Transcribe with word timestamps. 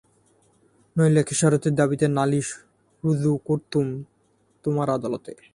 নইলে 0.95 1.21
খেসারতের 1.23 1.73
দাবিতে 1.75 2.05
নালিশ 2.07 2.47
রুজু 3.03 3.31
করতুম 3.47 3.85
তোমার 4.63 4.87
আদালতে। 4.89 5.31